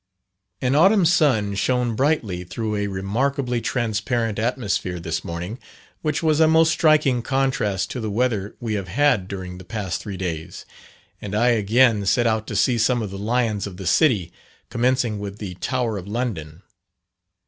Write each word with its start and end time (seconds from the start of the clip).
An 0.63 0.73
autumn 0.73 1.05
sun 1.05 1.53
shone 1.53 1.95
brightly 1.95 2.43
through 2.43 2.75
a 2.75 2.87
remarkably 2.87 3.61
transparent 3.61 4.39
atmosphere 4.39 4.99
this 4.99 5.23
morning, 5.23 5.59
which 6.01 6.23
was 6.23 6.39
a 6.39 6.47
most 6.47 6.71
striking 6.71 7.21
contrast 7.21 7.91
to 7.91 7.99
the 7.99 8.09
weather 8.09 8.55
we 8.59 8.73
have 8.73 8.87
had 8.87 9.27
during 9.27 9.59
the 9.59 9.63
past 9.63 10.01
three 10.01 10.17
days; 10.17 10.65
and 11.21 11.35
I 11.35 11.49
again 11.49 12.07
set 12.07 12.25
out 12.25 12.47
to 12.47 12.55
see 12.55 12.79
some 12.79 13.03
of 13.03 13.11
the 13.11 13.19
lions 13.19 13.67
of 13.67 13.77
the 13.77 13.85
city, 13.85 14.31
commencing 14.71 15.19
with 15.19 15.37
the 15.37 15.53
Tower 15.61 15.99
of 15.99 16.07
London. 16.07 16.63